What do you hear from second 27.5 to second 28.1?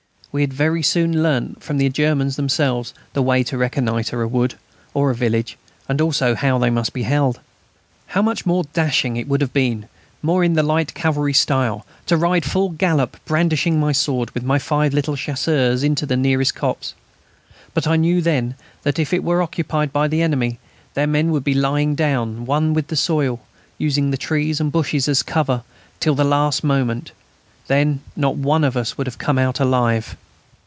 Then